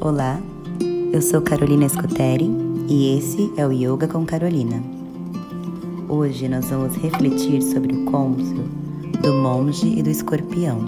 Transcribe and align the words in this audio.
Olá, 0.00 0.40
eu 1.12 1.20
sou 1.20 1.42
Carolina 1.42 1.88
Scuteri 1.88 2.48
e 2.88 3.18
esse 3.18 3.52
é 3.56 3.66
o 3.66 3.72
Yoga 3.72 4.06
com 4.06 4.24
Carolina. 4.24 4.80
Hoje 6.08 6.48
nós 6.48 6.66
vamos 6.66 6.94
refletir 6.94 7.60
sobre 7.60 7.92
o 7.92 8.04
conto 8.04 8.62
do 9.20 9.34
monge 9.34 9.98
e 9.98 10.00
do 10.00 10.08
escorpião. 10.08 10.84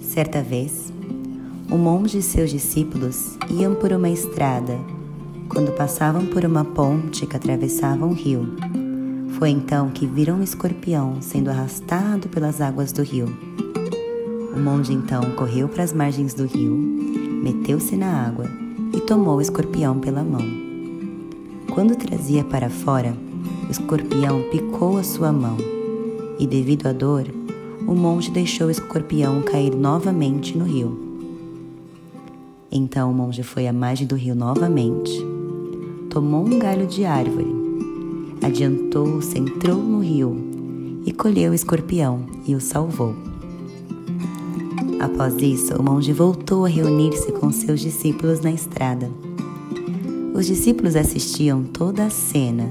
Certa 0.00 0.40
vez, 0.40 0.92
o 1.68 1.76
monge 1.76 2.18
e 2.18 2.22
seus 2.22 2.50
discípulos 2.50 3.36
iam 3.50 3.74
por 3.74 3.92
uma 3.92 4.08
estrada 4.08 4.78
quando 5.48 5.72
passavam 5.72 6.26
por 6.26 6.44
uma 6.44 6.64
ponte 6.64 7.26
que 7.26 7.36
atravessava 7.36 8.06
um 8.06 8.12
rio. 8.12 8.54
Foi 9.30 9.50
então 9.50 9.90
que 9.90 10.06
viram 10.06 10.36
um 10.36 10.42
escorpião 10.44 11.20
sendo 11.20 11.50
arrastado 11.50 12.28
pelas 12.28 12.60
águas 12.60 12.92
do 12.92 13.02
rio. 13.02 13.26
O 14.58 14.60
monge 14.60 14.92
então 14.92 15.22
correu 15.36 15.68
para 15.68 15.84
as 15.84 15.92
margens 15.92 16.34
do 16.34 16.44
rio, 16.44 16.74
meteu-se 16.74 17.94
na 17.94 18.26
água 18.26 18.46
e 18.92 19.00
tomou 19.00 19.36
o 19.36 19.40
escorpião 19.40 20.00
pela 20.00 20.24
mão. 20.24 20.44
Quando 21.72 21.94
trazia 21.94 22.42
para 22.42 22.68
fora, 22.68 23.16
o 23.68 23.70
escorpião 23.70 24.42
picou 24.50 24.98
a 24.98 25.04
sua 25.04 25.30
mão 25.30 25.56
e, 26.40 26.44
devido 26.44 26.88
à 26.88 26.92
dor, 26.92 27.26
o 27.86 27.94
monge 27.94 28.32
deixou 28.32 28.66
o 28.66 28.70
escorpião 28.70 29.42
cair 29.42 29.76
novamente 29.76 30.58
no 30.58 30.64
rio. 30.64 30.98
Então 32.68 33.12
o 33.12 33.14
monge 33.14 33.44
foi 33.44 33.68
à 33.68 33.72
margem 33.72 34.08
do 34.08 34.16
rio 34.16 34.34
novamente, 34.34 35.24
tomou 36.10 36.44
um 36.44 36.58
galho 36.58 36.88
de 36.88 37.04
árvore, 37.04 37.54
adiantou-se, 38.42 39.38
entrou 39.38 39.76
no 39.76 40.00
rio 40.00 40.36
e 41.06 41.12
colheu 41.12 41.52
o 41.52 41.54
escorpião 41.54 42.26
e 42.44 42.56
o 42.56 42.60
salvou. 42.60 43.14
Após 45.00 45.36
isso, 45.36 45.76
o 45.76 45.82
monge 45.82 46.12
voltou 46.12 46.64
a 46.64 46.68
reunir-se 46.68 47.30
com 47.30 47.52
seus 47.52 47.80
discípulos 47.80 48.40
na 48.40 48.50
estrada. 48.50 49.08
Os 50.34 50.44
discípulos 50.46 50.96
assistiam 50.96 51.62
toda 51.62 52.06
a 52.06 52.10
cena 52.10 52.68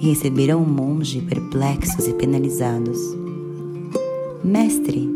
e 0.00 0.08
receberam 0.08 0.62
o 0.62 0.66
monge 0.66 1.20
perplexos 1.20 2.08
e 2.08 2.14
penalizados. 2.14 2.98
Mestre, 4.42 5.06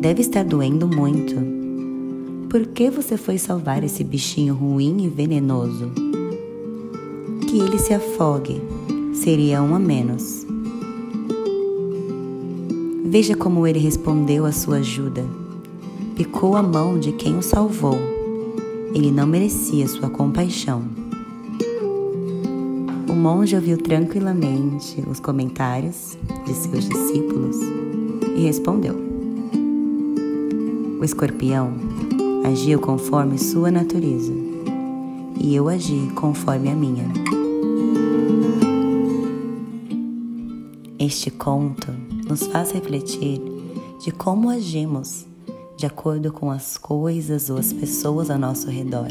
deve 0.00 0.22
estar 0.22 0.44
doendo 0.44 0.88
muito. 0.88 1.34
Por 2.48 2.68
que 2.68 2.88
você 2.88 3.18
foi 3.18 3.36
salvar 3.36 3.84
esse 3.84 4.02
bichinho 4.02 4.54
ruim 4.54 5.04
e 5.04 5.08
venenoso? 5.08 5.90
Que 7.48 7.58
ele 7.58 7.78
se 7.78 7.92
afogue, 7.92 8.62
seria 9.12 9.62
um 9.62 9.74
a 9.74 9.78
menos. 9.78 10.46
Veja 13.04 13.36
como 13.36 13.66
ele 13.66 13.78
respondeu 13.78 14.46
à 14.46 14.52
sua 14.52 14.78
ajuda 14.78 15.45
picou 16.14 16.56
a 16.56 16.62
mão 16.62 16.98
de 16.98 17.12
quem 17.12 17.36
o 17.36 17.42
salvou. 17.42 17.98
Ele 18.94 19.10
não 19.10 19.26
merecia 19.26 19.86
sua 19.86 20.08
compaixão. 20.08 20.82
O 23.08 23.12
monge 23.12 23.54
ouviu 23.54 23.76
tranquilamente 23.76 25.02
os 25.08 25.20
comentários 25.20 26.16
de 26.46 26.54
seus 26.54 26.88
discípulos 26.88 27.56
e 28.36 28.42
respondeu: 28.42 28.94
O 31.00 31.04
escorpião 31.04 31.72
agiu 32.44 32.80
conforme 32.80 33.38
sua 33.38 33.70
natureza, 33.70 34.32
e 35.38 35.54
eu 35.54 35.68
agi 35.68 36.10
conforme 36.14 36.70
a 36.70 36.74
minha. 36.74 37.06
Este 40.98 41.30
conto 41.30 41.92
nos 42.26 42.46
faz 42.46 42.72
refletir 42.72 43.40
de 44.02 44.10
como 44.10 44.48
agimos 44.50 45.26
de 45.76 45.84
acordo 45.84 46.32
com 46.32 46.50
as 46.50 46.78
coisas 46.78 47.50
ou 47.50 47.58
as 47.58 47.70
pessoas 47.70 48.30
ao 48.30 48.38
nosso 48.38 48.70
redor. 48.70 49.10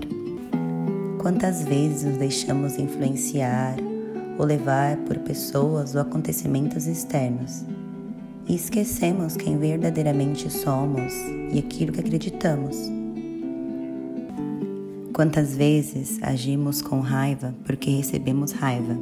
Quantas 1.21 1.63
vezes 1.63 2.03
nos 2.03 2.17
deixamos 2.17 2.77
influenciar 2.77 3.75
ou 4.39 4.45
levar 4.45 4.97
por 4.97 5.19
pessoas 5.19 5.93
ou 5.93 6.01
acontecimentos 6.01 6.87
externos 6.87 7.63
e 8.47 8.55
esquecemos 8.55 9.37
quem 9.37 9.57
verdadeiramente 9.57 10.49
somos 10.49 11.13
e 11.51 11.59
aquilo 11.59 11.91
que 11.91 11.99
acreditamos. 11.99 12.77
Quantas 15.13 15.55
vezes 15.55 16.19
agimos 16.21 16.81
com 16.81 16.99
raiva 16.99 17.53
porque 17.63 17.89
recebemos 17.91 18.51
raiva, 18.51 18.97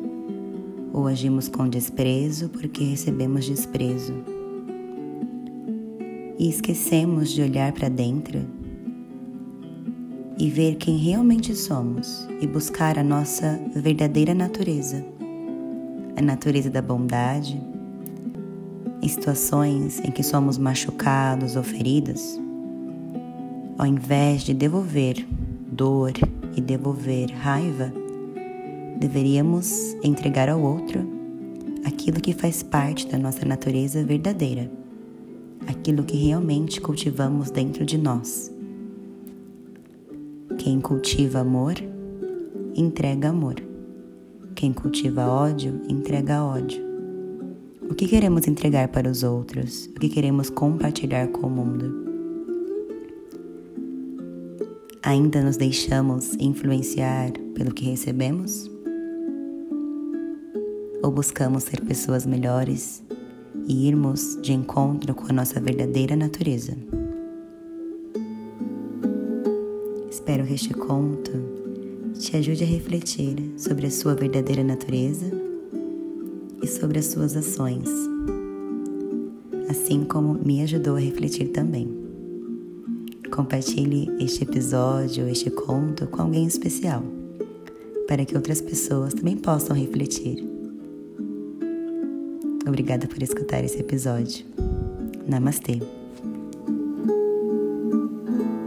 ou 0.93 1.07
agimos 1.07 1.47
com 1.47 1.67
desprezo 1.67 2.49
porque 2.49 2.83
recebemos 2.83 3.45
desprezo 3.45 4.32
e 6.43 6.49
esquecemos 6.49 7.31
de 7.31 7.41
olhar 7.41 7.71
para 7.71 7.87
dentro 7.87 8.45
e 10.37 10.49
ver 10.49 10.75
quem 10.75 10.97
realmente 10.97 11.55
somos 11.55 12.27
e 12.41 12.45
buscar 12.45 12.99
a 12.99 13.03
nossa 13.03 13.57
verdadeira 13.73 14.33
natureza, 14.33 15.05
a 16.17 16.21
natureza 16.21 16.69
da 16.69 16.81
bondade. 16.81 17.57
Em 19.01 19.07
situações 19.07 20.01
em 20.01 20.11
que 20.11 20.21
somos 20.21 20.57
machucados 20.57 21.55
ou 21.55 21.63
feridos, 21.63 22.37
ao 23.77 23.85
invés 23.85 24.41
de 24.41 24.53
devolver 24.53 25.25
dor 25.71 26.11
e 26.57 26.59
devolver 26.59 27.31
raiva, 27.31 27.93
deveríamos 28.99 29.95
entregar 30.03 30.49
ao 30.49 30.61
outro 30.61 31.09
aquilo 31.85 32.19
que 32.19 32.33
faz 32.33 32.61
parte 32.61 33.07
da 33.07 33.17
nossa 33.17 33.45
natureza 33.45 34.03
verdadeira 34.03 34.82
aquilo 35.67 36.03
que 36.03 36.17
realmente 36.17 36.79
cultivamos 36.81 37.51
dentro 37.51 37.85
de 37.85 37.97
nós. 37.97 38.51
Quem 40.57 40.79
cultiva 40.79 41.39
amor, 41.39 41.75
entrega 42.75 43.29
amor. 43.29 43.55
Quem 44.55 44.71
cultiva 44.71 45.27
ódio, 45.27 45.81
entrega 45.89 46.43
ódio. 46.43 46.81
O 47.89 47.95
que 47.95 48.07
queremos 48.07 48.47
entregar 48.47 48.87
para 48.87 49.09
os 49.09 49.23
outros? 49.23 49.87
O 49.87 49.99
que 49.99 50.09
queremos 50.09 50.49
compartilhar 50.49 51.27
com 51.27 51.47
o 51.47 51.49
mundo? 51.49 52.03
Ainda 55.03 55.43
nos 55.43 55.57
deixamos 55.57 56.33
influenciar 56.39 57.31
pelo 57.53 57.73
que 57.73 57.83
recebemos? 57.83 58.71
Ou 61.03 61.11
buscamos 61.11 61.63
ser 61.63 61.81
pessoas 61.81 62.25
melhores 62.25 63.03
e 63.67 63.87
irmos 63.87 64.37
de 64.41 64.53
encontro 64.53 65.13
com 65.13 65.25
a 65.29 65.33
nossa 65.33 65.59
verdadeira 65.59 66.15
natureza. 66.15 66.75
Espero 70.09 70.45
que 70.45 70.53
este 70.53 70.73
conto 70.73 71.31
te 72.19 72.37
ajude 72.37 72.63
a 72.63 72.67
refletir 72.67 73.53
sobre 73.57 73.87
a 73.87 73.91
sua 73.91 74.15
verdadeira 74.15 74.63
natureza 74.63 75.25
e 76.61 76.67
sobre 76.67 76.99
as 76.99 77.07
suas 77.07 77.35
ações, 77.35 77.89
assim 79.69 80.03
como 80.03 80.33
me 80.33 80.61
ajudou 80.61 80.95
a 80.95 80.99
refletir 80.99 81.49
também. 81.49 81.89
Compartilhe 83.31 84.09
este 84.19 84.43
episódio, 84.43 85.27
este 85.27 85.49
conto 85.49 86.05
com 86.07 86.21
alguém 86.21 86.45
especial, 86.45 87.03
para 88.07 88.23
que 88.25 88.35
outras 88.35 88.61
pessoas 88.61 89.13
também 89.13 89.35
possam 89.35 89.75
refletir 89.75 90.52
Obrigada 92.65 93.07
por 93.07 93.21
escutar 93.21 93.63
esse 93.63 93.79
episódio. 93.79 94.45
Namastê. 95.27 96.02